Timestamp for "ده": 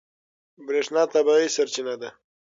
2.01-2.09